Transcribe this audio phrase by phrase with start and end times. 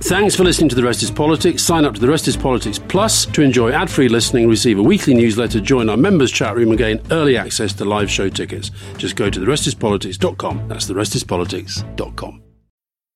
[0.00, 1.62] Thanks for listening to The Rest is Politics.
[1.62, 4.82] Sign up to The Rest is Politics Plus to enjoy ad free listening, receive a
[4.82, 8.70] weekly newsletter, join our members' chat room, and gain early access to live show tickets.
[8.96, 10.68] Just go to TheRestisPolitics.com.
[10.68, 12.47] That's TheRestisPolitics.com.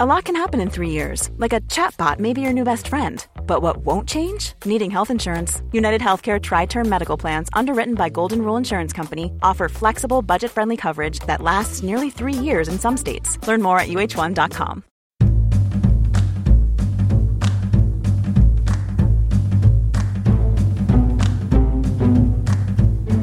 [0.00, 2.88] A lot can happen in three years, like a chatbot may be your new best
[2.88, 3.26] friend.
[3.46, 4.54] But what won't change?
[4.64, 5.60] Needing health insurance.
[5.70, 10.50] United Healthcare Tri Term Medical Plans, underwritten by Golden Rule Insurance Company, offer flexible, budget
[10.50, 13.36] friendly coverage that lasts nearly three years in some states.
[13.46, 14.82] Learn more at uh1.com.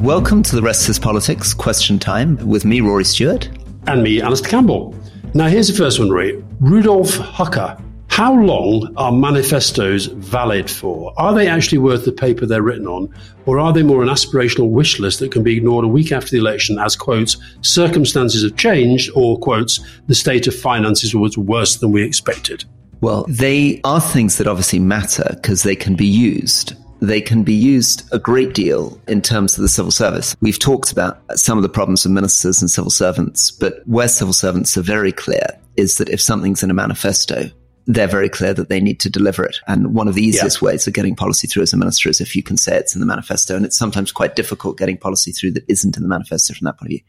[0.03, 3.49] Welcome to the Rest is Politics question time with me, Rory Stewart.
[3.87, 4.93] And me, Alastair Campbell.
[5.33, 6.39] Now, here's the first one, Ray.
[6.59, 7.81] Rudolf Hucker.
[8.09, 11.13] How long are manifestos valid for?
[11.15, 13.07] Are they actually worth the paper they're written on,
[13.45, 16.31] or are they more an aspirational wish list that can be ignored a week after
[16.31, 21.77] the election as, quotes, circumstances have changed, or, quotes, the state of finances was worse
[21.77, 22.65] than we expected?
[22.99, 27.53] Well, they are things that obviously matter because they can be used they can be
[27.53, 30.35] used a great deal in terms of the civil service.
[30.41, 34.33] We've talked about some of the problems of ministers and civil servants, but where civil
[34.33, 37.49] servants are very clear is that if something's in a manifesto,
[37.87, 39.57] they're very clear that they need to deliver it.
[39.67, 40.67] And one of the easiest yeah.
[40.67, 42.99] ways of getting policy through as a minister is if you can say it's in
[42.99, 43.55] the manifesto.
[43.55, 46.77] And it's sometimes quite difficult getting policy through that isn't in the manifesto from that
[46.77, 46.99] point of view.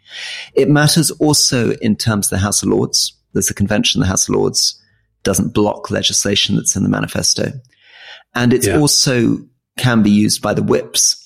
[0.54, 3.14] It matters also in terms of the House of Lords.
[3.34, 4.80] There's a convention, the House of Lords
[5.22, 7.52] doesn't block legislation that's in the manifesto.
[8.34, 8.78] And it's yeah.
[8.78, 9.38] also
[9.80, 11.16] can be used by the whips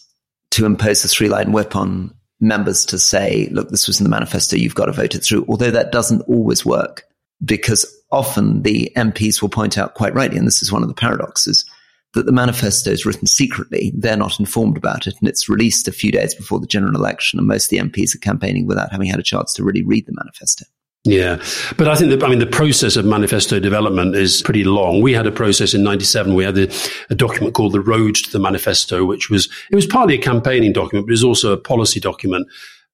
[0.51, 4.11] to impose a three line whip on members to say, look, this was in the
[4.11, 5.45] manifesto, you've got to vote it through.
[5.49, 7.05] Although that doesn't always work
[7.45, 10.95] because often the MPs will point out quite rightly, and this is one of the
[10.95, 11.69] paradoxes,
[12.15, 13.93] that the manifesto is written secretly.
[13.93, 17.41] They're not informed about it, and it's released a few days before the general election,
[17.41, 20.07] and most of the MPs are campaigning without having had a chance to really read
[20.07, 20.65] the manifesto.
[21.07, 21.37] Yeah,
[21.77, 25.03] but I think that I mean the process of manifesto development is pretty long.
[25.03, 26.35] We had a process in '97.
[26.35, 26.73] We had a,
[27.11, 30.73] a, document called the Road to the Manifesto, which was it was partly a campaigning
[30.73, 32.49] document, but it was also a policy document.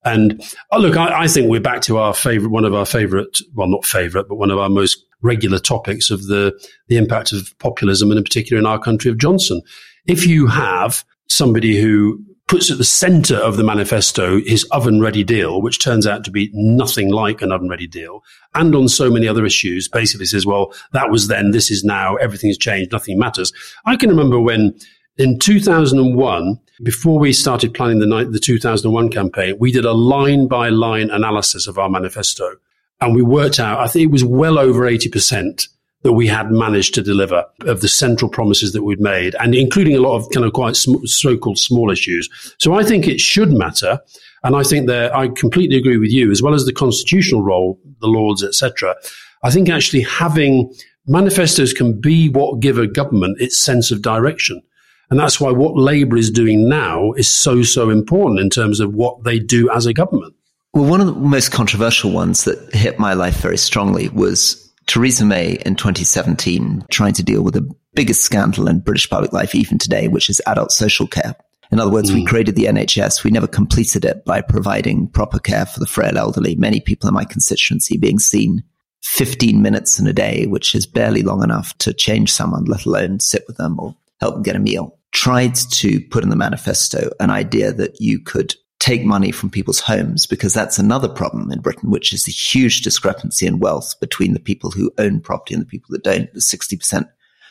[0.05, 3.39] And oh, look, I, I think we're back to our favorite, one of our favorite,
[3.55, 6.53] well, not favorite, but one of our most regular topics of the
[6.89, 9.63] the impact of populism, and in particular in our country of Johnson.
[10.07, 15.23] If you have somebody who puts at the center of the manifesto his oven ready
[15.23, 18.25] deal, which turns out to be nothing like an oven ready deal,
[18.57, 22.17] and on so many other issues, basically says, well, that was then, this is now,
[22.17, 23.53] everything's changed, nothing matters.
[23.87, 24.77] I can remember when
[25.17, 30.71] in 2001, before we started planning the, the 2001 campaign, we did a line by
[30.71, 32.57] line analysis of our manifesto.
[33.01, 35.69] And we worked out, I think it was well over 80%
[36.03, 39.95] that we had managed to deliver of the central promises that we'd made, and including
[39.95, 42.29] a lot of kind of quite sm- so-called small issues.
[42.59, 44.01] So I think it should matter,
[44.43, 47.79] and I think that I completely agree with you, as well as the constitutional role,
[48.01, 48.97] the Lords, etc.
[49.43, 50.73] I think actually having
[51.07, 54.63] manifestos can be what give a government its sense of direction.
[55.11, 58.95] And that's why what Labour is doing now is so, so important in terms of
[58.95, 60.35] what they do as a government.
[60.73, 65.25] Well, one of the most controversial ones that hit my life very strongly was Theresa
[65.25, 69.79] May in 2017 trying to deal with the biggest scandal in British public life even
[69.79, 71.37] today, which is adult social care.
[71.71, 72.15] In other words, mm.
[72.15, 73.23] we created the NHS.
[73.23, 76.57] We never completed it by providing proper care for the frail elderly.
[76.57, 78.65] Many people in my constituency being seen
[79.05, 83.21] 15 minutes in a day, which is barely long enough to change someone, let alone
[83.21, 84.99] sit with them or help them get a meal.
[85.13, 89.79] Tried to put in the manifesto an idea that you could take money from people's
[89.79, 94.33] homes because that's another problem in Britain, which is the huge discrepancy in wealth between
[94.33, 96.33] the people who own property and the people that don't.
[96.33, 97.09] The 60%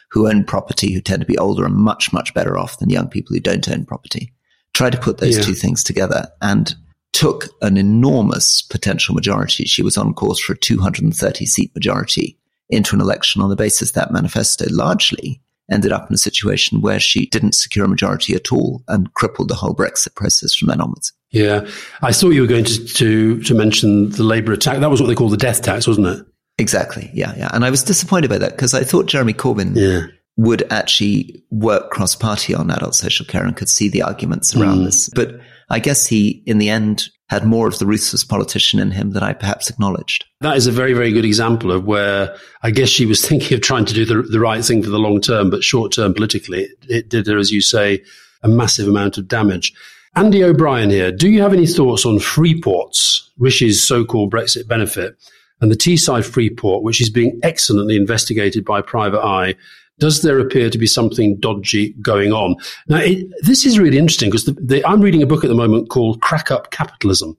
[0.09, 3.08] who own property who tend to be older are much, much better off than young
[3.08, 4.34] people who don't own property.
[4.73, 5.43] Try to put those yeah.
[5.43, 6.76] two things together and
[7.14, 9.66] took an enormous potential majority.
[9.66, 12.40] She was on course for a 230 seat majority
[12.70, 15.41] into an election on the basis that manifesto largely
[15.72, 19.49] ended up in a situation where she didn't secure a majority at all and crippled
[19.49, 21.14] the whole Brexit process from then onwards.
[21.31, 21.67] Yeah,
[22.02, 24.79] I thought you were going to to, to mention the Labour attack.
[24.79, 26.26] That was what they call the death tax, wasn't it?
[26.58, 27.09] Exactly.
[27.14, 27.49] Yeah, yeah.
[27.53, 30.08] And I was disappointed by that because I thought Jeremy Corbyn yeah.
[30.37, 34.79] would actually work cross party on adult social care and could see the arguments around
[34.79, 34.85] mm.
[34.85, 35.09] this.
[35.09, 35.40] But
[35.70, 39.23] I guess he, in the end, had more of the ruthless politician in him than
[39.23, 40.25] I perhaps acknowledged.
[40.41, 43.61] That is a very, very good example of where I guess she was thinking of
[43.61, 46.64] trying to do the, the right thing for the long term, but short term politically,
[46.64, 48.03] it, it did her, as you say,
[48.41, 49.73] a massive amount of damage.
[50.16, 51.11] Andy O'Brien here.
[51.11, 55.16] Do you have any thoughts on Freeport's, Rishi's so called Brexit benefit,
[55.61, 59.56] and the Teesside Freeport, which is being excellently investigated by Private Eye?
[60.00, 62.56] Does there appear to be something dodgy going on?
[62.88, 64.50] Now, it, this is really interesting because
[64.85, 67.38] I'm reading a book at the moment called Crack Up Capitalism.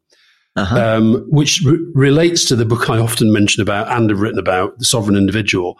[0.57, 0.77] Uh-huh.
[0.77, 4.77] Um, which re- relates to the book I often mention about and have written about,
[4.81, 5.79] The Sovereign Individual.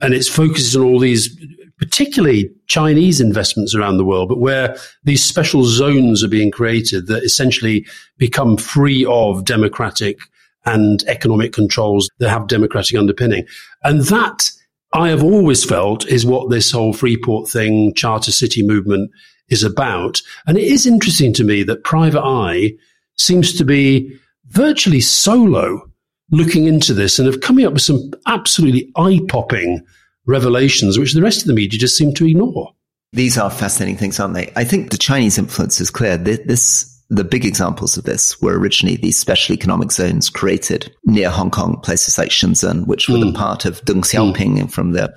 [0.00, 1.36] And it focuses on all these,
[1.78, 7.22] particularly Chinese investments around the world, but where these special zones are being created that
[7.22, 7.86] essentially
[8.16, 10.18] become free of democratic
[10.66, 13.46] and economic controls that have democratic underpinning.
[13.82, 14.50] And that
[14.92, 19.10] I have always felt is what this whole Freeport thing, charter city movement
[19.48, 20.20] is about.
[20.46, 22.72] And it is interesting to me that Private Eye
[23.16, 24.18] seems to be
[24.48, 25.89] virtually solo
[26.30, 29.84] looking into this and have coming up with some absolutely eye popping
[30.26, 32.72] revelations, which the rest of the media just seem to ignore.
[33.12, 34.52] These are fascinating things, aren't they?
[34.54, 36.16] I think the Chinese influence is clear.
[36.16, 41.50] This, the big examples of this were originally these special economic zones created near Hong
[41.50, 43.32] Kong, places like Shenzhen, which were mm.
[43.32, 44.70] the part of Deng Xiaoping mm.
[44.70, 45.12] from the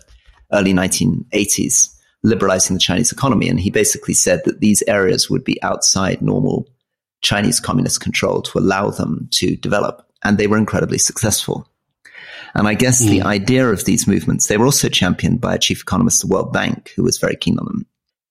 [0.51, 1.89] early 1980s,
[2.24, 3.48] liberalizing the Chinese economy.
[3.48, 6.68] And he basically said that these areas would be outside normal
[7.21, 10.07] Chinese communist control to allow them to develop.
[10.24, 11.68] And they were incredibly successful.
[12.56, 13.10] And I guess mm.
[13.10, 16.36] the idea of these movements, they were also championed by a chief economist of the
[16.36, 17.86] World Bank who was very keen on them,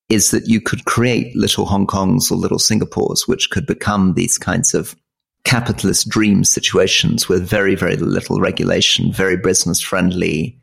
[0.09, 4.37] is that you could create little Hong Kongs or little Singapores, which could become these
[4.37, 4.95] kinds of
[5.43, 10.57] capitalist dream situations with very, very little regulation, very business friendly,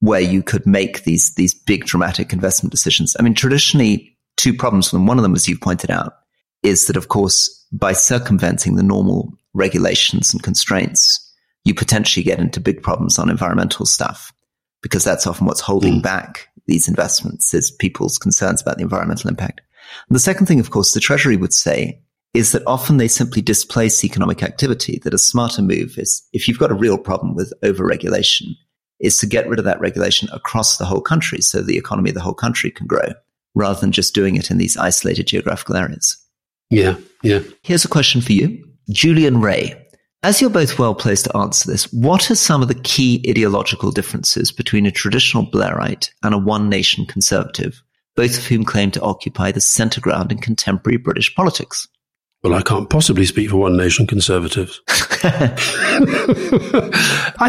[0.00, 3.16] where you could make these, these big dramatic investment decisions.
[3.18, 5.06] I mean, traditionally, two problems with them.
[5.06, 6.14] One of them, as you pointed out,
[6.64, 11.20] is that, of course, by circumventing the normal regulations and constraints,
[11.64, 14.32] you potentially get into big problems on environmental stuff
[14.82, 16.02] because that's often what's holding mm.
[16.02, 19.60] back these investments is people's concerns about the environmental impact.
[20.08, 22.00] And the second thing, of course, the Treasury would say
[22.32, 26.58] is that often they simply displace economic activity, that a smarter move is if you've
[26.58, 28.48] got a real problem with overregulation,
[29.00, 32.14] is to get rid of that regulation across the whole country so the economy of
[32.14, 33.12] the whole country can grow
[33.54, 36.16] rather than just doing it in these isolated geographical areas.
[36.70, 37.40] Yeah, yeah.
[37.62, 38.64] Here's a question for you.
[38.90, 39.84] Julian Ray
[40.24, 43.90] as you're both well placed to answer this, what are some of the key ideological
[43.90, 47.82] differences between a traditional Blairite and a one nation conservative,
[48.16, 51.86] both of whom claim to occupy the centre ground in contemporary British politics?
[52.42, 54.80] Well, I can't possibly speak for one nation conservatives.
[54.88, 55.56] I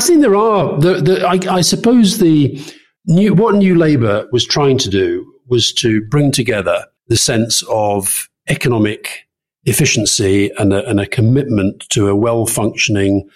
[0.02, 0.78] think there are.
[0.78, 2.62] The, the, I, I suppose the
[3.06, 8.28] new, what New Labour was trying to do was to bring together the sense of
[8.50, 9.25] economic
[9.66, 13.28] efficiency and a, and a commitment to a well functioning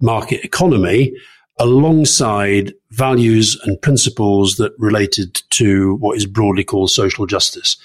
[0.00, 1.12] market economy
[1.58, 7.76] alongside values and principles that related to what is broadly called social justice.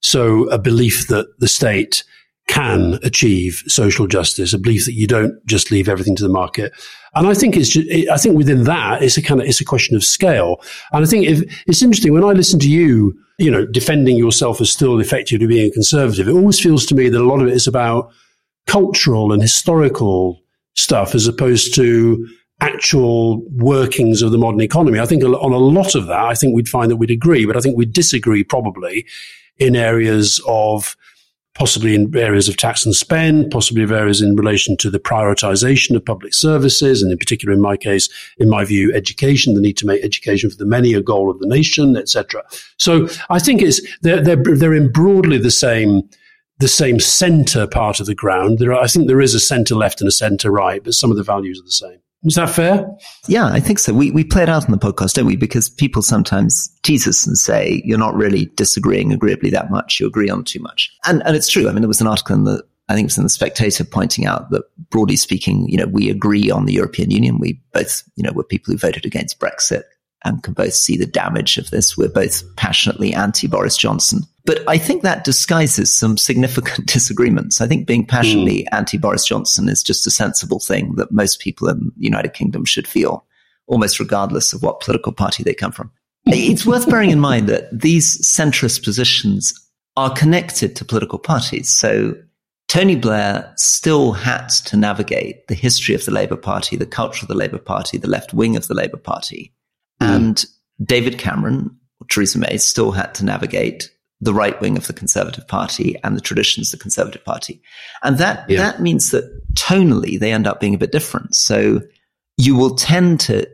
[0.00, 2.02] So a belief that the state
[2.48, 6.72] can achieve social justice, a belief that you don't just leave everything to the market.
[7.14, 9.64] And I think it's, just, I think within that, it's a kind of, it's a
[9.64, 10.60] question of scale.
[10.92, 14.60] And I think if, it's interesting when I listen to you, you know, defending yourself
[14.60, 17.54] as still effectively being conservative, it always feels to me that a lot of it
[17.54, 18.12] is about
[18.66, 20.42] cultural and historical
[20.74, 22.28] stuff as opposed to
[22.60, 25.00] actual workings of the modern economy.
[25.00, 27.56] I think on a lot of that, I think we'd find that we'd agree, but
[27.56, 29.06] I think we'd disagree probably
[29.56, 30.94] in areas of
[31.60, 35.94] possibly in areas of tax and spend, possibly in areas in relation to the prioritization
[35.94, 39.76] of public services, and in particular, in my case, in my view, education, the need
[39.76, 42.42] to make education for the many a goal of the nation, etc.
[42.78, 46.08] So I think it's they're, they're they're in broadly the same
[46.60, 48.58] the same center part of the ground.
[48.58, 51.10] There are, I think there is a center left and a center right, but some
[51.10, 52.00] of the values are the same.
[52.22, 52.86] Is that fair?
[53.28, 53.94] Yeah, I think so.
[53.94, 55.36] We, we play it out on the podcast, don't we?
[55.36, 59.98] Because people sometimes tease us and say, you're not really disagreeing agreeably that much.
[59.98, 60.94] You agree on too much.
[61.06, 61.68] And, and it's true.
[61.68, 63.84] I mean, there was an article in the, I think it was in the Spectator
[63.84, 67.38] pointing out that broadly speaking, you know, we agree on the European Union.
[67.38, 69.84] We both, you know, were people who voted against Brexit
[70.24, 71.96] and can both see the damage of this.
[71.96, 74.20] We're both passionately anti Boris Johnson.
[74.44, 77.60] But I think that disguises some significant disagreements.
[77.60, 78.76] I think being passionately mm.
[78.76, 82.64] anti Boris Johnson is just a sensible thing that most people in the United Kingdom
[82.64, 83.24] should feel,
[83.66, 85.90] almost regardless of what political party they come from.
[86.26, 89.54] it's worth bearing in mind that these centrist positions
[89.96, 91.68] are connected to political parties.
[91.68, 92.14] So
[92.68, 97.28] Tony Blair still had to navigate the history of the Labour Party, the culture of
[97.28, 99.52] the Labour Party, the left wing of the Labour Party.
[100.00, 100.16] Mm.
[100.16, 100.44] And
[100.82, 101.76] David Cameron,
[102.10, 103.90] Theresa May, still had to navigate
[104.20, 107.62] the right wing of the Conservative Party and the traditions of the Conservative Party.
[108.02, 108.58] And that, yeah.
[108.58, 111.34] that means that tonally they end up being a bit different.
[111.34, 111.80] So
[112.36, 113.48] you will tend to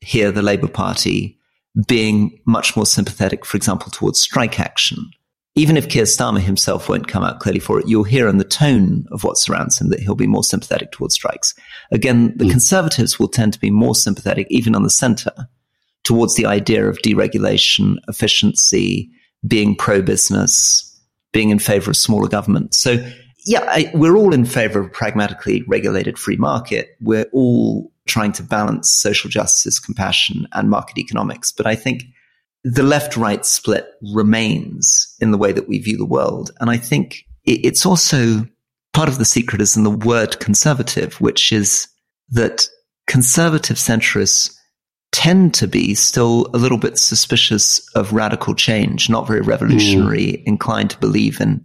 [0.00, 1.38] hear the Labour Party
[1.86, 5.10] being much more sympathetic, for example, towards strike action.
[5.54, 8.44] Even if Keir Starmer himself won't come out clearly for it, you'll hear in the
[8.44, 11.54] tone of what surrounds him that he'll be more sympathetic towards strikes.
[11.90, 12.50] Again, the mm.
[12.50, 15.48] Conservatives will tend to be more sympathetic, even on the centre,
[16.04, 19.10] towards the idea of deregulation, efficiency,
[19.46, 20.88] being pro business,
[21.32, 22.74] being in favor of smaller government.
[22.74, 23.04] So,
[23.44, 26.90] yeah, I, we're all in favor of a pragmatically regulated free market.
[27.00, 31.52] We're all trying to balance social justice, compassion, and market economics.
[31.52, 32.04] But I think
[32.64, 36.50] the left right split remains in the way that we view the world.
[36.60, 38.46] And I think it's also
[38.92, 41.88] part of the secret is in the word conservative, which is
[42.30, 42.66] that
[43.08, 44.54] conservative centrists
[45.12, 50.44] tend to be still a little bit suspicious of radical change, not very revolutionary, mm.
[50.44, 51.64] inclined to believe in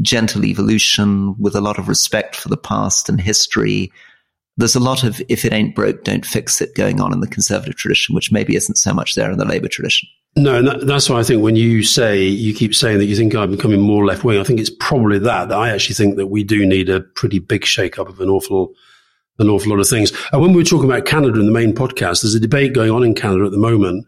[0.00, 3.90] gentle evolution with a lot of respect for the past and history.
[4.58, 7.26] There's a lot of if it ain't broke, don't fix it going on in the
[7.26, 10.08] conservative tradition, which maybe isn't so much there in the Labour tradition.
[10.36, 13.16] No, and that, that's why I think when you say, you keep saying that you
[13.16, 16.16] think I'm becoming more left wing, I think it's probably that, that I actually think
[16.16, 18.74] that we do need a pretty big shake up of an awful
[19.38, 20.12] an awful lot of things.
[20.32, 22.90] And when we were talking about Canada in the main podcast, there's a debate going
[22.90, 24.06] on in Canada at the moment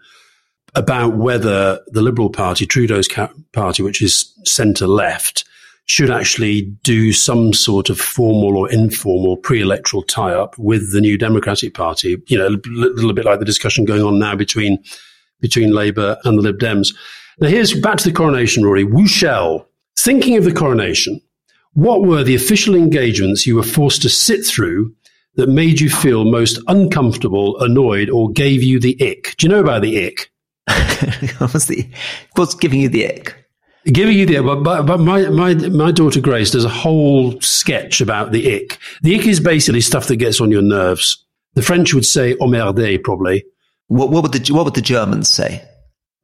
[0.75, 3.09] about whether the Liberal Party, Trudeau's
[3.53, 5.45] party, which is centre left,
[5.87, 11.75] should actually do some sort of formal or informal pre-electoral tie-up with the New Democratic
[11.75, 12.17] Party.
[12.27, 14.83] You know, a little bit like the discussion going on now between
[15.41, 16.95] between Labour and the Lib Dems.
[17.39, 18.85] Now, here's back to the coronation, Rory.
[18.85, 19.07] Wu
[19.99, 21.21] thinking of the coronation,
[21.75, 24.95] what were the official engagements you were forced to sit through
[25.37, 29.35] that made you feel most uncomfortable, annoyed, or gave you the ick?
[29.37, 30.31] Do you know about the ick?
[31.39, 31.89] what's the
[32.37, 33.37] what's giving you the ick?
[33.87, 38.01] Giving you the but, but, but my, my my daughter Grace does a whole sketch
[38.01, 38.79] about the ick.
[39.03, 41.25] The ick is basically stuff that gets on your nerves.
[41.55, 43.45] The French would say "emmerdé," probably.
[43.89, 45.63] What, what would the what would the Germans say?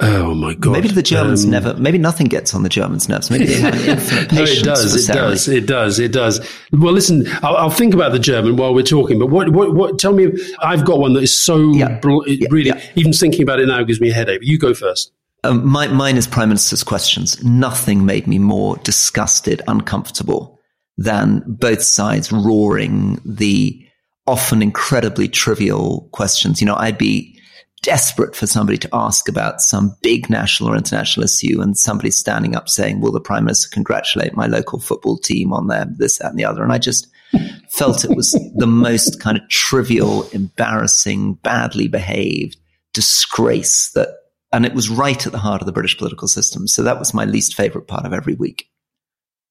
[0.03, 0.73] Oh my god!
[0.73, 1.75] Maybe the Germans um, never.
[1.75, 3.31] Maybe nothing gets on the Germans' nerves.
[3.31, 5.09] Maybe they have an infinite no, it does.
[5.09, 5.49] It does.
[5.49, 5.99] It does.
[5.99, 6.41] It does.
[6.73, 7.27] Well, listen.
[7.43, 9.19] I'll, I'll, think about the German while we're talking.
[9.19, 9.51] But what?
[9.51, 9.75] What?
[9.75, 9.99] What?
[9.99, 10.33] Tell me.
[10.61, 11.99] I've got one that is so yeah.
[12.01, 12.49] Bl- yeah.
[12.51, 12.69] really.
[12.69, 12.83] Yeah.
[12.95, 14.41] Even thinking about it now gives me a headache.
[14.43, 15.13] You go first.
[15.43, 17.43] Um, my, mine is Prime Minister's questions.
[17.43, 20.59] Nothing made me more disgusted, uncomfortable
[20.99, 23.87] than both sides roaring the
[24.27, 26.61] often incredibly trivial questions.
[26.61, 27.40] You know, I'd be
[27.83, 32.55] desperate for somebody to ask about some big national or international issue and somebody standing
[32.55, 36.31] up saying, will the prime minister congratulate my local football team on their this, that
[36.31, 36.63] and the other?
[36.63, 37.09] And I just
[37.71, 42.57] felt it was the most kind of trivial, embarrassing, badly behaved
[42.93, 44.09] disgrace that,
[44.53, 46.67] and it was right at the heart of the British political system.
[46.67, 48.67] So that was my least favorite part of every week.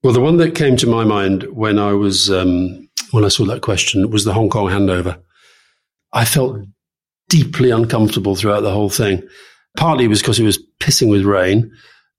[0.03, 3.45] Well, the one that came to my mind when I was, um, when I saw
[3.45, 5.21] that question was the Hong Kong handover.
[6.11, 6.57] I felt
[7.29, 9.23] deeply uncomfortable throughout the whole thing.
[9.77, 11.71] Partly it was because it was pissing with rain.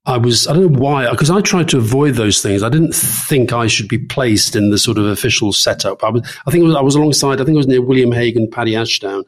[0.07, 2.62] I was, I don't know why, because I tried to avoid those things.
[2.62, 6.02] I didn't think I should be placed in the sort of official setup.
[6.02, 8.37] I, was, I think was, I was alongside, I think it was near William Hague
[8.37, 9.25] and Paddy Ashdown.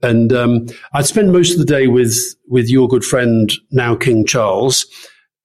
[0.00, 4.24] And um, I'd spent most of the day with, with your good friend, now King
[4.24, 4.86] Charles.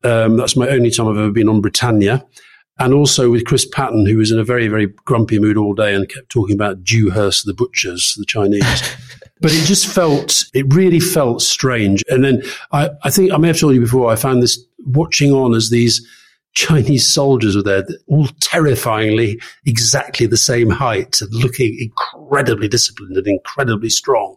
[0.03, 2.23] Um, that's my only time I've ever been on Britannia
[2.79, 5.93] and also with Chris Patten, who was in a very, very grumpy mood all day
[5.93, 8.63] and kept talking about Dewhurst, the butchers, the Chinese.
[9.41, 12.03] but it just felt, it really felt strange.
[12.09, 15.31] And then I, I think I may have told you before, I found this watching
[15.31, 16.05] on as these
[16.53, 23.27] Chinese soldiers were there, all terrifyingly exactly the same height and looking incredibly disciplined and
[23.27, 24.35] incredibly strong.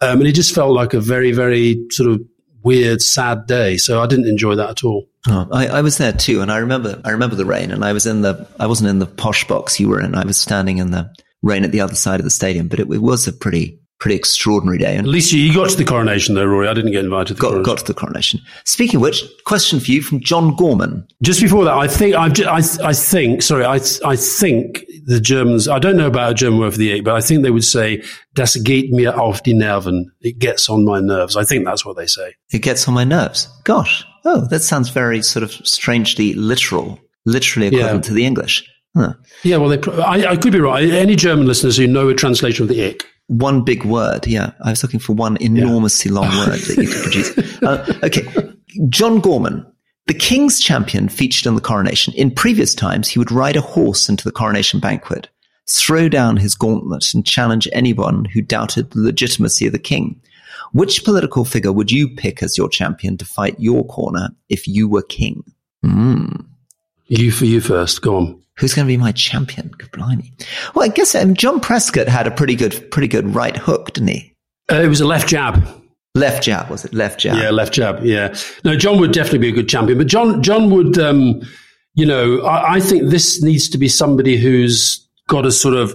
[0.00, 2.20] Um, and it just felt like a very, very sort of
[2.68, 3.78] weird, sad day.
[3.78, 5.08] So I didn't enjoy that at all.
[5.26, 7.92] Oh, I, I, was there too, and I remember I remember the rain, and I
[7.92, 10.14] was in the I wasn't in the posh box you were in.
[10.14, 11.10] I was standing in the
[11.42, 14.16] rain at the other side of the stadium, but it, it was a pretty pretty
[14.16, 14.96] extraordinary day.
[14.96, 16.68] And At least you got to the coronation, though, Rory.
[16.68, 17.34] I didn't get invited.
[17.34, 18.40] To got, got to the coronation.
[18.64, 21.06] Speaking of which, question for you from John Gorman.
[21.22, 25.20] Just before that, I think I've just, I, I think sorry, I I think the
[25.20, 25.68] Germans.
[25.68, 27.64] I don't know about a German word for the eight, but I think they would
[27.64, 28.02] say
[28.34, 31.36] "Das geht mir auf die Nerven." It gets on my nerves.
[31.36, 32.34] I think that's what they say.
[32.52, 33.48] It gets on my nerves.
[33.64, 38.08] Gosh, oh, that sounds very sort of strangely literal, literally equivalent yeah.
[38.08, 38.68] to the English.
[38.96, 39.14] Huh.
[39.42, 40.88] Yeah, well, they, I, I could be right.
[40.88, 44.26] Any German listeners who know a translation of the ick one big word.
[44.26, 44.52] Yeah.
[44.64, 46.20] I was looking for one enormously yeah.
[46.20, 47.62] long word that you could produce.
[47.62, 48.26] Uh, okay.
[48.88, 49.64] John Gorman.
[50.06, 52.14] The king's champion featured in the coronation.
[52.14, 55.28] In previous times, he would ride a horse into the coronation banquet,
[55.68, 60.18] throw down his gauntlet and challenge anyone who doubted the legitimacy of the king.
[60.72, 64.88] Which political figure would you pick as your champion to fight your corner if you
[64.88, 65.44] were king?
[65.84, 66.46] Mm.
[67.08, 68.02] You for you first.
[68.02, 68.42] Go on.
[68.58, 69.68] Who's going to be my champion?
[69.68, 70.32] Good blimey.
[70.74, 74.08] Well, I guess um, John Prescott had a pretty good, pretty good right hook, didn't
[74.08, 74.34] he?
[74.70, 75.66] Uh, it was a left jab.
[76.14, 76.92] Left jab was it?
[76.92, 77.38] Left jab.
[77.38, 78.02] Yeah, left jab.
[78.02, 78.34] Yeah.
[78.64, 81.40] No, John would definitely be a good champion, but John, John would, um,
[81.94, 85.94] you know, I, I think this needs to be somebody who's got a sort of.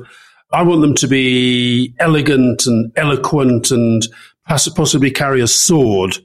[0.51, 4.08] I want them to be elegant and eloquent and
[4.48, 6.17] possibly carry a sword.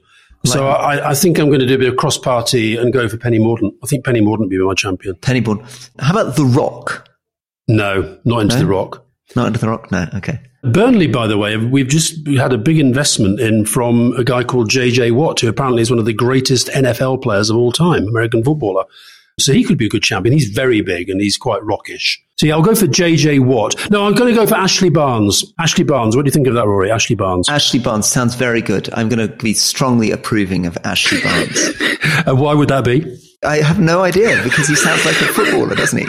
[0.45, 3.09] So I, I, think I'm going to do a bit of cross party and go
[3.09, 3.73] for Penny Mordaunt.
[3.83, 5.15] I think Penny Mordaunt would be my champion.
[5.15, 5.89] Penny Mordaunt.
[5.99, 7.09] How about The Rock?
[7.67, 8.61] No, not into no?
[8.61, 9.05] The Rock.
[9.35, 9.91] Not into The Rock?
[9.91, 10.39] No, okay.
[10.63, 14.69] Burnley, by the way, we've just had a big investment in from a guy called
[14.69, 18.43] JJ Watt, who apparently is one of the greatest NFL players of all time, American
[18.43, 18.85] footballer.
[19.39, 20.33] So he could be a good champion.
[20.33, 22.21] He's very big and he's quite rockish.
[22.39, 23.91] So yeah, I'll go for JJ Watt.
[23.91, 25.43] No, I'm going to go for Ashley Barnes.
[25.59, 26.15] Ashley Barnes.
[26.15, 26.89] What do you think of that, Rory?
[26.89, 27.49] Ashley Barnes.
[27.49, 28.89] Ashley Barnes sounds very good.
[28.93, 31.67] I'm going to be strongly approving of Ashley Barnes.
[31.99, 33.03] and uh, why would that be?
[33.43, 36.07] I have no idea because he sounds like a footballer, doesn't he?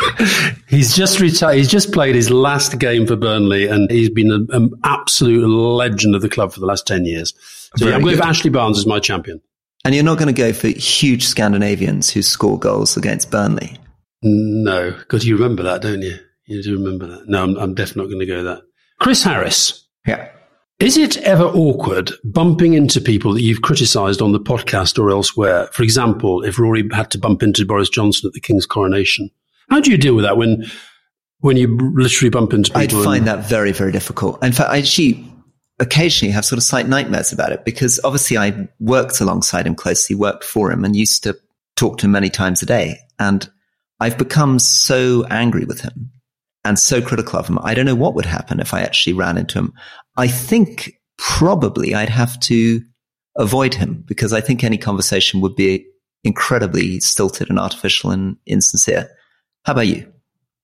[0.68, 1.56] He's just retired.
[1.56, 6.22] He's just played his last game for Burnley, and he's been an absolute legend of
[6.22, 7.34] the club for the last ten years.
[7.76, 9.40] So yeah, I'm going for Ashley Barnes as my champion.
[9.84, 13.78] And you're not going to go for huge Scandinavians who score goals against Burnley?
[14.22, 16.18] No, because you remember that, don't you?
[16.46, 17.28] You do remember that.
[17.28, 18.62] No, I'm, I'm definitely not going to go that.
[18.98, 19.86] Chris Harris.
[20.06, 20.30] Yeah.
[20.78, 25.66] Is it ever awkward bumping into people that you've criticised on the podcast or elsewhere?
[25.72, 29.30] For example, if Rory had to bump into Boris Johnson at the King's coronation,
[29.68, 30.64] how do you deal with that when
[31.40, 33.00] when you literally bump into people?
[33.00, 34.42] I'd find and- that very, very difficult.
[34.42, 35.26] In fact, I actually
[35.78, 40.16] occasionally have sort of slight nightmares about it because obviously I worked alongside him closely,
[40.16, 41.36] worked for him, and used to
[41.76, 42.98] talk to him many times a day.
[43.18, 43.48] And
[44.00, 46.10] I've become so angry with him
[46.64, 47.58] and so critical of him.
[47.62, 49.72] I don't know what would happen if I actually ran into him.
[50.16, 52.80] I think probably I'd have to
[53.36, 55.86] avoid him because I think any conversation would be
[56.24, 59.08] incredibly stilted and artificial and insincere.
[59.64, 60.10] How about you?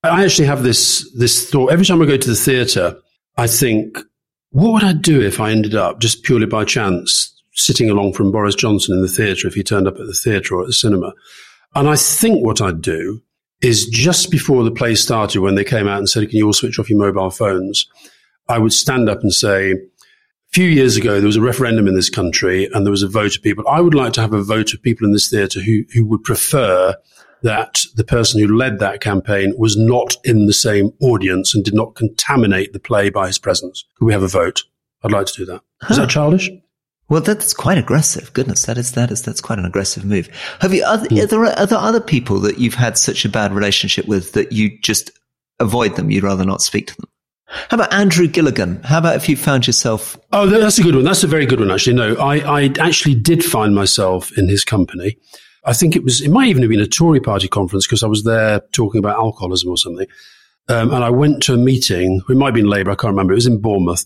[0.02, 2.96] I actually have this this thought every time I go to the theatre.
[3.36, 3.98] I think
[4.50, 8.30] what would I do if I ended up just purely by chance sitting along from
[8.30, 10.72] Boris Johnson in the theatre if he turned up at the theatre or at the
[10.72, 11.12] cinema?
[11.74, 13.22] And I think what I'd do
[13.62, 16.52] is just before the play started, when they came out and said, Can you all
[16.52, 17.86] switch off your mobile phones?
[18.48, 21.94] I would stand up and say, a few years ago, there was a referendum in
[21.94, 23.64] this country and there was a vote of people.
[23.68, 26.22] I would like to have a vote of people in this theatre who, who would
[26.22, 26.94] prefer
[27.42, 31.74] that the person who led that campaign was not in the same audience and did
[31.74, 33.84] not contaminate the play by his presence.
[33.96, 34.62] Could we have a vote?
[35.02, 35.62] I'd like to do that.
[35.82, 35.88] Huh.
[35.90, 36.50] Is that childish?
[37.08, 38.32] Well, that's quite aggressive.
[38.32, 40.28] Goodness, that is that is that's quite an aggressive move.
[40.60, 40.84] Have you?
[40.84, 41.22] Are, mm.
[41.22, 44.52] are, there, are there other people that you've had such a bad relationship with that
[44.52, 45.12] you just
[45.60, 46.10] avoid them?
[46.10, 47.08] You'd rather not speak to them.
[47.46, 48.82] How about Andrew Gilligan?
[48.82, 50.18] How about if you found yourself?
[50.32, 51.04] Oh, that's a good one.
[51.04, 51.94] That's a very good one, actually.
[51.94, 55.16] No, I, I actually did find myself in his company.
[55.64, 58.08] I think it was, it might even have been a Tory party conference because I
[58.08, 60.06] was there talking about alcoholism or something.
[60.68, 63.32] Um, and I went to a meeting, it might have been Labour, I can't remember.
[63.32, 64.04] It was in Bournemouth.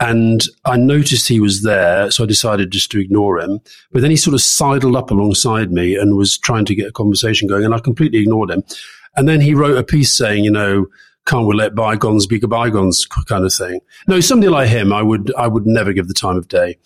[0.00, 3.60] And I noticed he was there, so I decided just to ignore him.
[3.90, 6.92] But then he sort of sidled up alongside me and was trying to get a
[6.92, 8.62] conversation going, and I completely ignored him.
[9.16, 10.86] And then he wrote a piece saying, you know,
[11.26, 13.80] can't we let bygones be bygones kind of thing.
[14.06, 16.78] No, somebody like him, I would, I would never give the time of day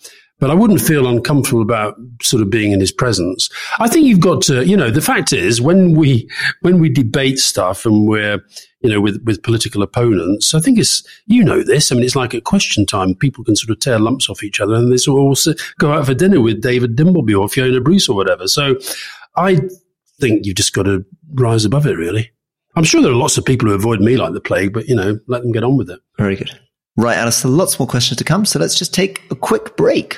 [0.43, 3.49] but I wouldn't feel uncomfortable about sort of being in his presence.
[3.79, 6.29] I think you've got to, you know, the fact is when we,
[6.59, 8.43] when we debate stuff and we're,
[8.81, 11.93] you know, with, with political opponents, I think it's, you know, this.
[11.93, 14.59] I mean, it's like at question time, people can sort of tear lumps off each
[14.59, 17.79] other and they sort of also go out for dinner with David Dimbleby or Fiona
[17.79, 18.49] Bruce or whatever.
[18.49, 18.75] So
[19.37, 19.61] I
[20.19, 22.31] think you've just got to rise above it, really.
[22.75, 24.95] I'm sure there are lots of people who avoid me like the plague, but, you
[24.97, 26.01] know, let them get on with it.
[26.17, 26.51] Very good.
[26.97, 30.17] Right, Alastair, lots more questions to come, so let's just take a quick break.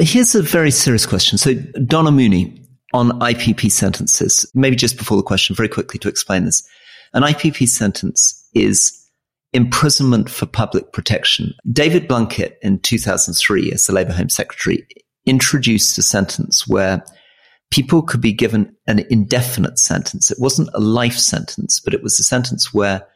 [0.00, 1.36] Here's a very serious question.
[1.36, 2.62] So, Donna Mooney
[2.94, 6.66] on IPP sentences, maybe just before the question, very quickly to explain this.
[7.12, 8.96] An IPP sentence is
[9.52, 11.52] imprisonment for public protection.
[11.70, 14.86] David Blunkett in 2003, as the Labour Home Secretary,
[15.26, 17.04] introduced a sentence where
[17.70, 20.30] people could be given an indefinite sentence.
[20.30, 23.06] It wasn't a life sentence, but it was a sentence where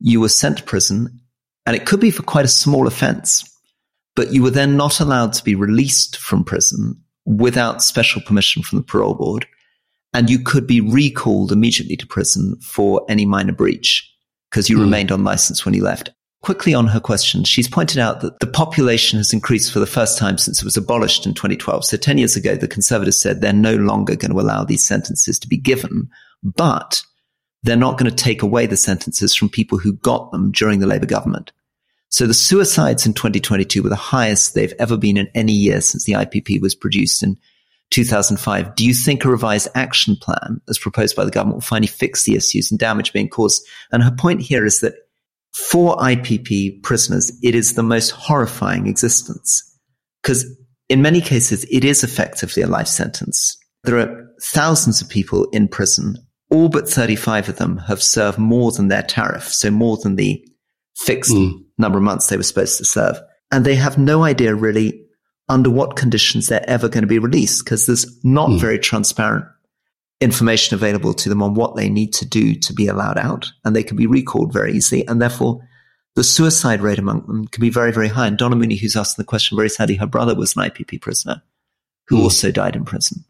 [0.00, 1.20] you were sent to prison
[1.66, 3.48] and it could be for quite a small offense
[4.14, 8.78] but you were then not allowed to be released from prison without special permission from
[8.78, 9.46] the parole board.
[10.14, 14.08] And you could be recalled immediately to prison for any minor breach
[14.50, 14.82] because you mm.
[14.82, 16.10] remained on license when you left.
[16.42, 20.18] Quickly on her question, she's pointed out that the population has increased for the first
[20.18, 21.84] time since it was abolished in 2012.
[21.84, 25.38] So 10 years ago, the conservatives said they're no longer going to allow these sentences
[25.38, 26.10] to be given,
[26.42, 27.02] but
[27.62, 30.86] they're not going to take away the sentences from people who got them during the
[30.86, 31.52] Labour government.
[32.12, 36.04] So the suicides in 2022 were the highest they've ever been in any year since
[36.04, 37.38] the IPP was produced in
[37.90, 38.74] 2005.
[38.74, 42.24] Do you think a revised action plan as proposed by the government will finally fix
[42.24, 43.66] the issues and damage being caused?
[43.92, 44.92] And her point here is that
[45.54, 49.62] for IPP prisoners, it is the most horrifying existence
[50.22, 50.44] because
[50.90, 53.56] in many cases, it is effectively a life sentence.
[53.84, 56.18] There are thousands of people in prison.
[56.50, 59.48] All but 35 of them have served more than their tariff.
[59.48, 60.44] So more than the
[60.96, 61.64] fixed mm.
[61.78, 63.18] number of months they were supposed to serve.
[63.50, 65.04] And they have no idea really
[65.48, 68.60] under what conditions they're ever going to be released because there's not mm.
[68.60, 69.44] very transparent
[70.20, 73.74] information available to them on what they need to do to be allowed out, and
[73.74, 75.60] they can be recalled very easily, and therefore
[76.14, 78.26] the suicide rate among them can be very, very high.
[78.26, 81.42] And Donna Mooney, who's asking the question very sadly, her brother was an IPP prisoner
[82.06, 82.22] who mm.
[82.22, 83.24] also died in prison.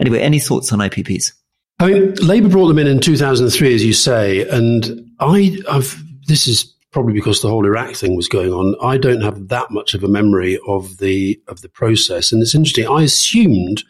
[0.00, 1.32] Anyway, any thoughts on IPPs?
[1.78, 6.46] I mean, Labour brought them in in 2003, as you say, and I, I've, this
[6.46, 8.76] is probably because the whole Iraq thing was going on.
[8.80, 12.54] I don't have that much of a memory of the of the process, and it's
[12.54, 12.86] interesting.
[12.86, 13.82] I assumed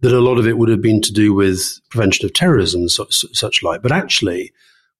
[0.00, 2.90] that a lot of it would have been to do with prevention of terrorism and
[2.90, 4.52] such, such like, but actually,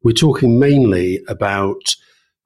[0.03, 1.95] we're talking mainly about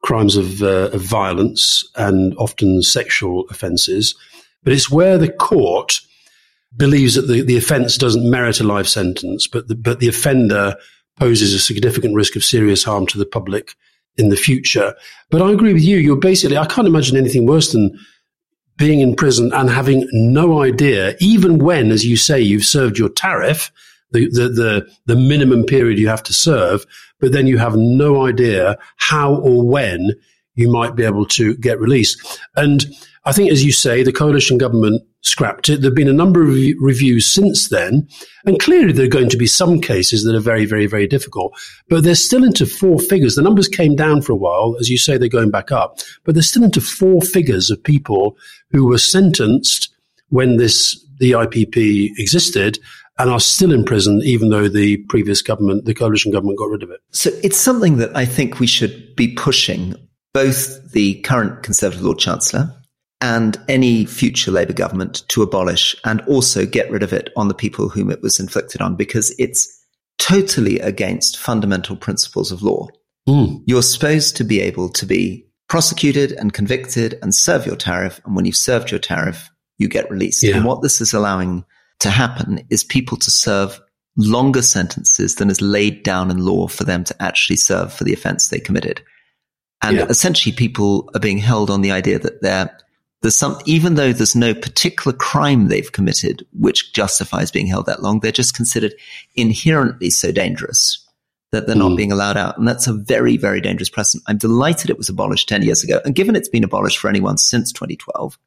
[0.03, 4.15] crimes of, uh, of violence and often sexual offences.
[4.65, 6.01] But it's where the court
[6.77, 10.77] believes that the, the offence doesn't merit a life sentence, but the, but the offender
[11.17, 13.75] poses a significant risk of serious harm to the public
[14.17, 14.95] in the future.
[15.31, 15.97] But I agree with you.
[15.97, 17.99] You're basically, I can't imagine anything worse than
[18.77, 23.09] being in prison and having no idea, even when, as you say, you've served your
[23.09, 23.71] tariff,
[24.11, 26.85] the, the, the, the minimum period you have to serve,
[27.21, 30.11] but then you have no idea how or when
[30.55, 32.41] you might be able to get released.
[32.57, 32.85] And
[33.25, 35.81] I think, as you say, the coalition government scrapped it.
[35.81, 38.07] There have been a number of reviews since then,
[38.45, 41.53] and clearly there are going to be some cases that are very, very, very difficult.
[41.89, 43.35] But they're still into four figures.
[43.35, 46.35] The numbers came down for a while, as you say, they're going back up, but
[46.35, 48.37] they're still into four figures of people
[48.71, 49.93] who were sentenced
[50.29, 52.79] when this the IPP existed
[53.19, 56.83] and are still in prison, even though the previous government, the coalition government, got rid
[56.83, 57.01] of it.
[57.13, 59.95] So it's something that I think we should be pushing
[60.33, 62.75] both the current Conservative Lord Chancellor
[63.25, 67.55] and any future Labour government to abolish and also get rid of it on the
[67.55, 69.83] people whom it was inflicted on because it's
[70.19, 72.87] totally against fundamental principles of law.
[73.27, 73.63] Mm.
[73.65, 78.21] You're supposed to be able to be prosecuted and convicted and serve your tariff.
[78.27, 80.43] And when you've served your tariff, you get released.
[80.43, 80.57] Yeah.
[80.57, 81.65] And what this is allowing
[82.01, 83.81] to happen is people to serve
[84.19, 88.13] longer sentences than is laid down in law for them to actually serve for the
[88.13, 89.03] offense they committed.
[89.81, 90.07] And yeah.
[90.11, 92.71] essentially people are being held on the idea that they're
[93.25, 98.03] there's some, even though there's no particular crime they've committed which justifies being held that
[98.03, 98.93] long, they're just considered
[99.35, 101.03] inherently so dangerous
[101.51, 101.97] that they're not hmm.
[101.97, 102.59] being allowed out.
[102.59, 104.25] And that's a very, very dangerous precedent.
[104.29, 106.03] I'm delighted it was abolished 10 years ago.
[106.05, 108.39] And given it's been abolished for anyone since 2012,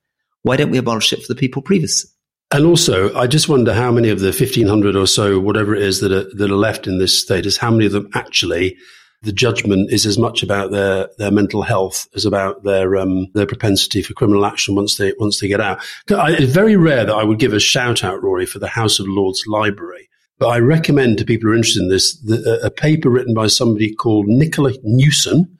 [0.44, 2.12] why don't we abolish it for the people previously?
[2.52, 6.02] And also, I just wonder how many of the 1500 or so, whatever it is
[6.02, 8.78] that are, that are left in this status, how many of them actually
[9.24, 13.48] the judgment is as much about their, their mental health as about their um, their
[13.48, 15.80] propensity for criminal action once they once they get out.
[16.10, 19.00] I, it's very rare that I would give a shout out, Rory, for the House
[19.00, 20.10] of Lords Library.
[20.40, 23.48] But I recommend to people who are interested in this the, a, paper written by
[23.48, 25.58] somebody called Nicola Newson,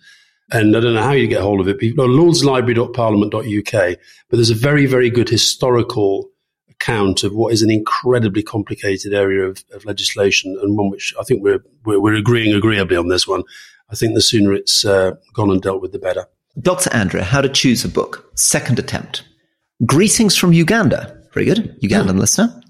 [0.52, 1.80] and I don't know how you get hold of it.
[1.80, 3.98] People, lordslibrary.parliament.uk.
[4.30, 6.30] But there's a very, very good historical
[6.80, 11.24] account of what is an incredibly complicated area of, of legislation and one which I
[11.24, 13.44] think we're, we're, we're, agreeing agreeably on this one.
[13.90, 16.28] I think the sooner it's uh, gone and dealt with, the better.
[16.60, 16.94] Dr.
[16.94, 19.24] Andrea, How to Choose a Book, second attempt.
[19.86, 21.16] Greetings from Uganda.
[21.34, 21.80] Very good.
[21.82, 22.20] Ugandan yeah.
[22.20, 22.62] listener.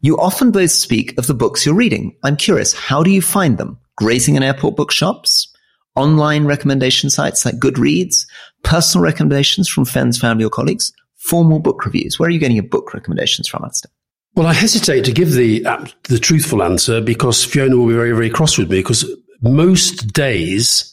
[0.00, 2.16] You often both speak of the books you're reading.
[2.22, 3.78] I'm curious, how do you find them?
[3.96, 5.52] Grazing in airport bookshops?
[5.96, 8.26] Online recommendation sites like Goodreads?
[8.62, 10.92] Personal recommendations from friends, family, or colleagues?
[11.20, 12.18] Formal book reviews?
[12.18, 13.90] Where are you getting your book recommendations from, Alastair?
[14.34, 18.12] Well, I hesitate to give the uh, the truthful answer because Fiona will be very,
[18.12, 19.04] very cross with me because
[19.42, 20.92] most days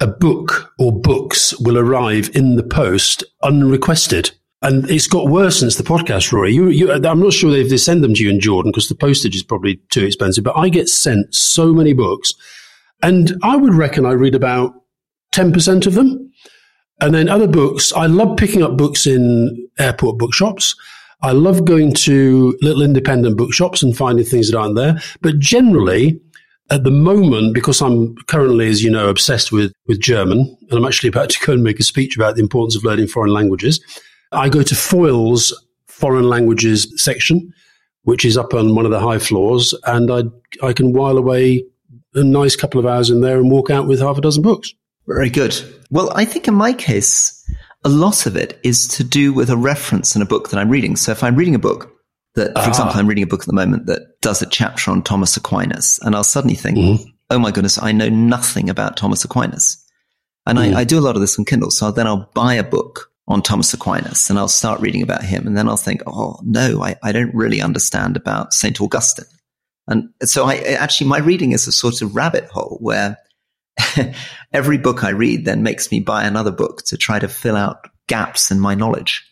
[0.00, 4.30] a book or books will arrive in the post unrequested.
[4.60, 6.52] And it's got worse since the podcast, Rory.
[6.52, 8.94] You, you, I'm not sure if they send them to you in Jordan because the
[8.94, 12.32] postage is probably too expensive, but I get sent so many books.
[13.00, 14.74] And I would reckon I read about
[15.32, 16.32] 10% of them.
[17.00, 20.74] And then other books, I love picking up books in airport bookshops.
[21.22, 25.00] I love going to little independent bookshops and finding things that aren't there.
[25.20, 26.20] But generally,
[26.70, 30.84] at the moment, because I'm currently, as you know, obsessed with, with German, and I'm
[30.84, 33.80] actually about to go and make a speech about the importance of learning foreign languages,
[34.32, 35.52] I go to Foyles
[35.86, 37.52] foreign languages section,
[38.02, 40.22] which is up on one of the high floors, and I,
[40.66, 41.64] I can while away
[42.14, 44.72] a nice couple of hours in there and walk out with half a dozen books.
[45.08, 45.56] Very good.
[45.90, 47.34] Well, I think in my case,
[47.82, 50.68] a lot of it is to do with a reference in a book that I'm
[50.68, 50.96] reading.
[50.96, 51.90] So if I'm reading a book
[52.34, 52.68] that, for ah.
[52.68, 55.98] example, I'm reading a book at the moment that does a chapter on Thomas Aquinas,
[56.02, 57.08] and I'll suddenly think, mm-hmm.
[57.30, 59.82] oh my goodness, I know nothing about Thomas Aquinas.
[60.46, 60.74] And mm.
[60.74, 61.70] I, I, do a lot of this on Kindle.
[61.70, 65.46] So then I'll buy a book on Thomas Aquinas and I'll start reading about him.
[65.46, 68.80] And then I'll think, oh no, I, I don't really understand about St.
[68.80, 69.26] Augustine.
[69.86, 73.18] And so I actually, my reading is a sort of rabbit hole where
[74.52, 77.88] every book I read then makes me buy another book to try to fill out
[78.06, 79.24] gaps in my knowledge.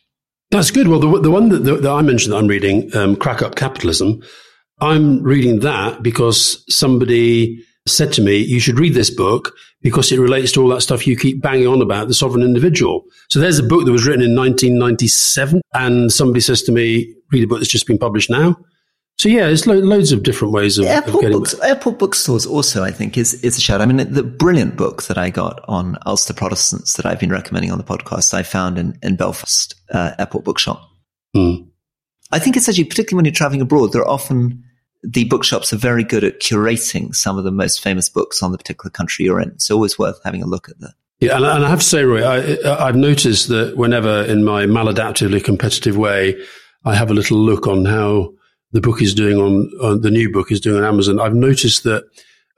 [0.50, 0.88] That's good.
[0.88, 4.22] Well, the, the one that, that I mentioned that I'm reading, um, Crack Up Capitalism,
[4.80, 10.20] I'm reading that because somebody said to me, you should read this book because it
[10.20, 13.04] relates to all that stuff you keep banging on about, the sovereign individual.
[13.30, 17.44] So there's a book that was written in 1997 and somebody says to me, read
[17.44, 18.56] a book that's just been published now.
[19.18, 21.38] So yeah, there's lo- loads of different ways of, airport of getting.
[21.38, 23.80] books, airport bookstores also, I think, is is a shout.
[23.80, 27.72] I mean, the brilliant book that I got on Ulster Protestants that I've been recommending
[27.72, 30.82] on the podcast, I found in in Belfast uh, Airport Bookshop.
[31.34, 31.54] Hmm.
[32.30, 34.62] I think it's actually particularly when you're traveling abroad, there are often
[35.02, 38.58] the bookshops are very good at curating some of the most famous books on the
[38.58, 39.50] particular country you're in.
[39.50, 40.94] It's always worth having a look at that.
[41.20, 44.66] Yeah, and, and I have to say, Rory, I, I've noticed that whenever, in my
[44.66, 46.36] maladaptively competitive way,
[46.84, 48.34] I have a little look on how
[48.72, 51.20] the book is doing on, on the new book is doing on Amazon.
[51.20, 52.04] I've noticed that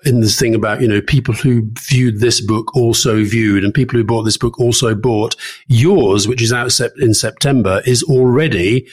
[0.04, 3.98] in this thing about you know people who viewed this book also viewed, and people
[3.98, 8.86] who bought this book also bought yours, which is out in September, is already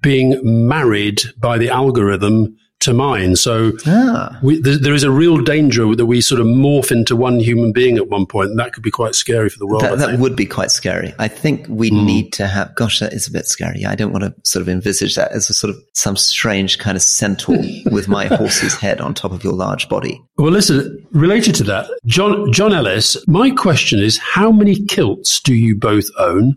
[0.00, 3.36] being married by the algorithm to mine.
[3.36, 4.38] So Ah.
[4.42, 7.72] we, there, there is a real danger that we sort of morph into one human
[7.72, 9.82] being at one point, and that could be quite scary for the world.
[9.82, 11.14] That, that would be quite scary.
[11.18, 13.84] I think we need to have, gosh, that is a bit scary.
[13.84, 16.96] I don't want to sort of envisage that as a sort of some strange kind
[16.96, 17.56] of centaur
[17.90, 20.22] with my horse's head on top of your large body.
[20.38, 25.54] Well, listen, related to that, John, John Ellis, my question is how many kilts do
[25.54, 26.56] you both own?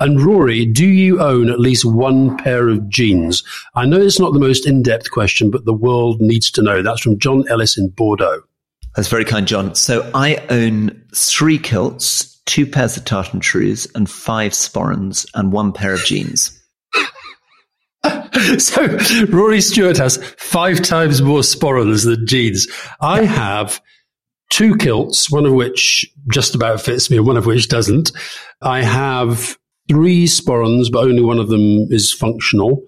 [0.00, 3.42] And Rory, do you own at least one pair of jeans?
[3.74, 6.82] I know it's not the most in depth question, but the world needs to know.
[6.82, 8.42] That's from John Ellis in Bordeaux.
[8.94, 9.74] That's very kind, John.
[9.74, 15.72] So I own three kilts, two pairs of tartan trews, and five sporrans, and one
[15.72, 16.54] pair of jeans.
[18.58, 18.86] So
[19.28, 22.68] Rory Stewart has five times more sporrans than jeans.
[23.00, 23.80] I have
[24.50, 28.12] two kilts, one of which just about fits me and one of which doesn't.
[28.62, 29.57] I have
[29.88, 32.82] three sporrans, but only one of them is functional.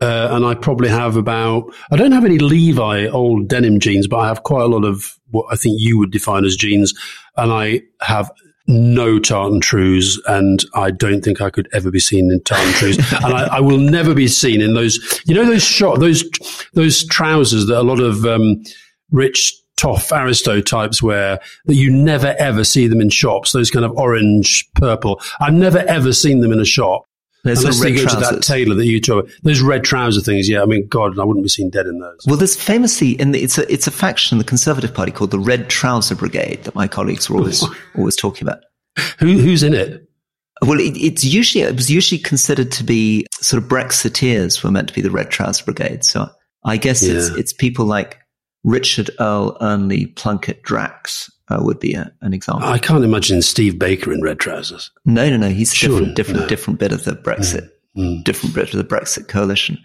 [0.00, 4.18] Uh, and I probably have about, I don't have any Levi old denim jeans, but
[4.18, 6.94] I have quite a lot of what I think you would define as jeans.
[7.36, 8.30] And I have
[8.66, 12.98] no tartan trews, and I don't think I could ever be seen in tartan trews.
[13.24, 16.24] and I, I will never be seen in those, you know, those short, those,
[16.72, 18.62] those trousers that a lot of, um,
[19.10, 23.52] rich, tough aristo types wear that you never ever see them in shops.
[23.52, 25.20] Those kind of orange, purple.
[25.40, 27.04] I've never ever seen them in a shop.
[27.42, 29.36] There's Unless they go to that tailor that you talk about.
[29.42, 30.60] Those red trouser things, yeah.
[30.60, 32.18] I mean, God, I wouldn't be seen dead in those.
[32.26, 35.30] Well, there's famously, in the, it's a it's a faction in the Conservative Party called
[35.30, 37.64] the Red Trouser Brigade that my colleagues were always
[37.96, 38.62] always talking about.
[39.18, 40.06] Who, who's in it?
[40.60, 44.88] Well, it, it's usually it was usually considered to be sort of Brexiteers were meant
[44.88, 46.04] to be the Red Trouser Brigade.
[46.04, 46.28] So
[46.64, 48.19] I guess it's it's people like
[48.64, 52.68] Richard Earl Ernley Plunkett Drax uh, would be a, an example.
[52.68, 54.90] I can't imagine Steve Baker in red trousers.
[55.04, 55.48] no, no, no.
[55.48, 56.46] He's a Surely, different different no.
[56.48, 58.22] different bit of the Brexit, Mm.
[58.22, 59.76] different bit of the Brexit coalition.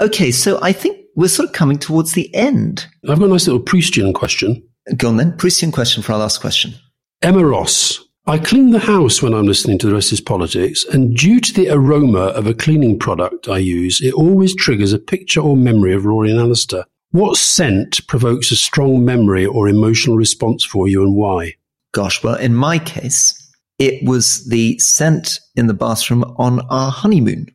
[0.00, 2.86] Okay, so I think we're sort of coming towards the end.
[3.08, 4.62] I've got a nice little Proustian question.
[4.96, 5.36] Go on then.
[5.36, 6.72] Prussian question for our last question.
[7.20, 8.02] Emma Ross.
[8.26, 11.52] I clean the house when I'm listening to the rest is politics, and due to
[11.52, 15.92] the aroma of a cleaning product I use, it always triggers a picture or memory
[15.94, 16.84] of Rory and Alastair.
[17.10, 21.54] What scent provokes a strong memory or emotional response for you, and why?
[21.92, 23.34] Gosh, well, in my case,
[23.78, 27.46] it was the scent in the bathroom on our honeymoon,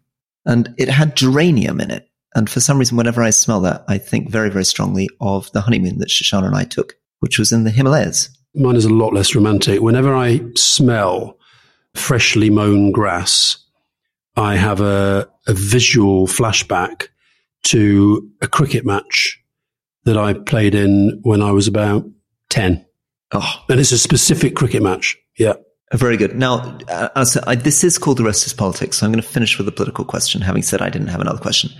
[0.45, 2.09] and it had geranium in it.
[2.33, 5.61] And for some reason, whenever I smell that, I think very, very strongly of the
[5.61, 8.29] honeymoon that Shoshana and I took, which was in the Himalayas.
[8.55, 9.81] Mine is a lot less romantic.
[9.81, 11.37] Whenever I smell
[11.93, 13.57] freshly mown grass,
[14.35, 17.09] I have a, a visual flashback
[17.65, 19.39] to a cricket match
[20.05, 22.05] that I played in when I was about
[22.49, 22.85] 10.
[23.31, 25.17] Oh, And it's a specific cricket match.
[25.37, 25.53] Yeah.
[25.93, 26.35] very good.
[26.35, 29.27] Now, uh, Alastair, I, this is called The Rest is Politics, so I'm going to
[29.27, 31.71] finish with a political question, having said I didn't have another question.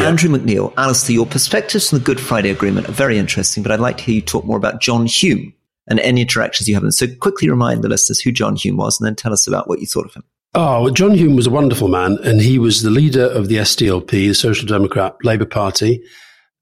[0.00, 3.80] Andrew McNeil, Alastair, your perspectives on the Good Friday Agreement are very interesting, but I'd
[3.80, 5.52] like to hear you talk more about John Hume
[5.88, 6.82] and any interactions you have.
[6.82, 9.68] And so quickly remind the listeners who John Hume was and then tell us about
[9.68, 10.24] what you thought of him.
[10.54, 13.56] Oh, well, John Hume was a wonderful man, and he was the leader of the
[13.56, 16.02] SDLP, the Social Democrat Labour Party.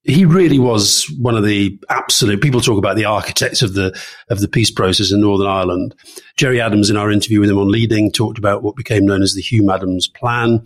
[0.05, 3.99] He really was one of the absolute people talk about the architects of the
[4.31, 5.95] of the peace process in Northern Ireland.
[6.37, 9.35] Gerry Adams, in our interview with him on Leading, talked about what became known as
[9.35, 10.65] the Hume Adams Plan.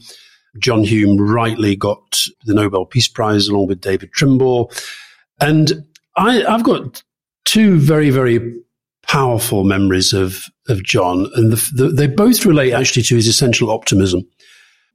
[0.58, 4.70] John Hume rightly got the Nobel Peace Prize along with David Trimble,
[5.40, 5.84] and
[6.16, 7.02] I, I've got
[7.44, 8.60] two very very
[9.02, 13.70] powerful memories of of John, and the, the, they both relate actually to his essential
[13.70, 14.22] optimism.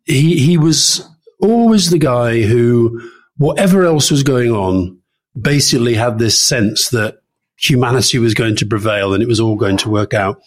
[0.06, 1.08] He he was
[1.40, 3.02] always the guy who,
[3.38, 4.98] whatever else was going on,
[5.40, 7.22] basically had this sense that
[7.58, 10.42] humanity was going to prevail and it was all going to work out.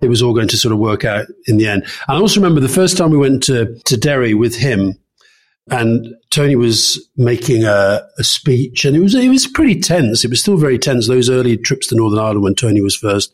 [0.00, 1.82] It was all going to sort of work out in the end.
[2.08, 4.98] And I also remember the first time we went to to Derry with him.
[5.68, 10.24] and Tony was making a, a, speech, and it was it was pretty tense.
[10.24, 11.08] It was still very tense.
[11.08, 13.32] Those early trips to Northern Ireland when Tony was first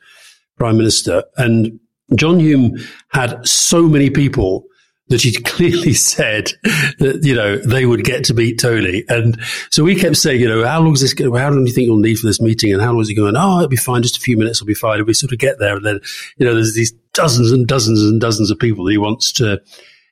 [0.57, 1.79] prime minister, and
[2.15, 4.65] John Hume had so many people
[5.13, 6.53] that he'd clearly said
[6.99, 9.41] that you know they would get to meet Tony, and
[9.71, 11.15] so we kept saying, you know, how long is this?
[11.15, 11.33] going?
[11.41, 12.73] How long do you think you'll need for this meeting?
[12.73, 13.37] And how long is he going?
[13.37, 14.03] Oh, it'll be fine.
[14.03, 14.99] Just a few minutes will be fine.
[14.99, 16.01] And we sort of get there, and then
[16.39, 19.61] you know, there's these dozens and dozens and dozens of people that he wants to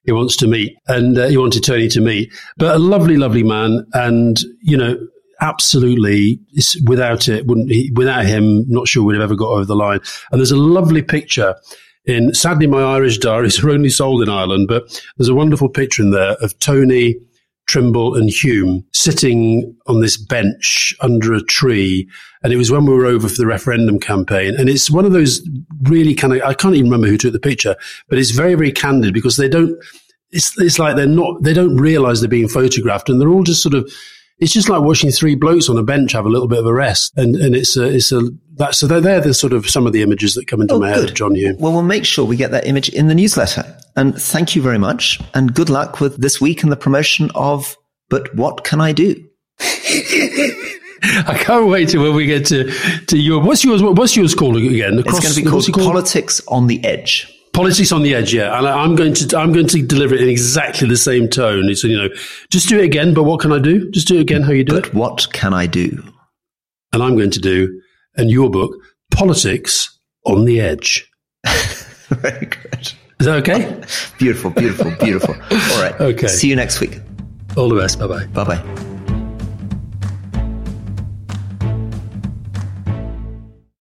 [0.04, 2.32] he wants to meet, and uh, he wanted Tony to meet.
[2.56, 4.96] But a lovely, lovely man, and you know,
[5.40, 6.40] absolutely
[6.86, 10.00] without it, wouldn't he, without him, not sure we'd have ever got over the line.
[10.30, 11.54] And there's a lovely picture
[12.10, 12.34] in.
[12.34, 16.10] Sadly, my Irish diaries are only sold in Ireland, but there's a wonderful picture in
[16.10, 17.16] there of Tony.
[17.70, 22.08] Trimble and Hume sitting on this bench under a tree.
[22.42, 24.56] And it was when we were over for the referendum campaign.
[24.58, 25.40] And it's one of those
[25.82, 27.76] really kind of, I can't even remember who took the picture,
[28.08, 29.78] but it's very, very candid because they don't,
[30.32, 33.62] it's, it's like they're not, they don't realize they're being photographed and they're all just
[33.62, 33.88] sort of,
[34.40, 36.72] it's just like watching three blokes on a bench have a little bit of a
[36.72, 37.12] rest.
[37.16, 38.22] And, and it's a, it's a,
[38.56, 40.80] that, so they're, they're the sort of some of the images that come into oh,
[40.80, 41.08] my good.
[41.10, 41.56] head John Hume.
[41.58, 43.76] Well, we'll make sure we get that image in the newsletter.
[43.96, 45.20] And thank you very much.
[45.34, 47.76] And good luck with this week and the promotion of
[48.08, 49.28] But What Can I Do?
[51.02, 52.70] I can't wait to when we get to,
[53.06, 54.96] to your, what's yours, what's yours called again?
[54.96, 57.39] The cross, it's going to be called, called Politics on the Edge.
[57.60, 58.56] Politics on the edge, yeah.
[58.56, 61.68] And I'm going to I'm going to deliver it in exactly the same tone.
[61.68, 62.08] It's you know,
[62.50, 63.12] just do it again.
[63.12, 63.90] But what can I do?
[63.90, 64.42] Just do it again.
[64.42, 64.94] How you do but it?
[64.94, 66.02] what can I do?
[66.94, 67.80] And I'm going to do,
[68.16, 68.74] and your book,
[69.10, 71.06] Politics on the Edge.
[72.08, 72.92] Very good.
[73.20, 73.78] Is that okay?
[74.18, 75.34] beautiful, beautiful, beautiful.
[75.34, 75.94] All right.
[76.00, 76.28] Okay.
[76.28, 76.98] See you next week.
[77.58, 77.98] All the best.
[77.98, 78.26] Bye bye.
[78.28, 78.89] Bye bye.